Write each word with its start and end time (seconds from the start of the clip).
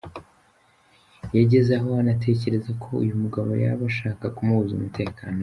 Yageze 1.37 1.71
aho 1.79 1.89
anatekereza 2.01 2.71
ko 2.81 2.89
uyu 3.03 3.13
mugabo 3.21 3.49
yaba 3.63 3.83
ashaka 3.91 4.23
kumubuza 4.35 4.71
umutekano 4.75 5.35
we. 5.37 5.39